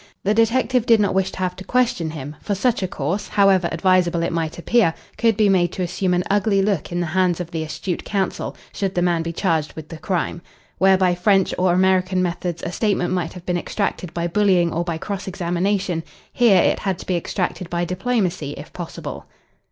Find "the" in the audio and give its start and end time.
0.23-0.33, 6.99-7.05, 7.51-7.61, 8.95-9.03, 9.89-9.99